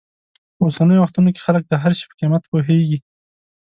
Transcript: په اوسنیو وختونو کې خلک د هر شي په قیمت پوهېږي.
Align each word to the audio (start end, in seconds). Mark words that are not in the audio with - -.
په 0.55 0.61
اوسنیو 0.65 1.01
وختونو 1.03 1.29
کې 1.35 1.41
خلک 1.45 1.63
د 1.67 1.73
هر 1.83 1.91
شي 1.97 2.05
په 2.09 2.15
قیمت 2.19 2.43
پوهېږي. 2.51 2.97